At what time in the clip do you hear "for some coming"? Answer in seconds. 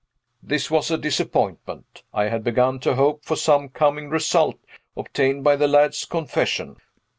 3.23-4.09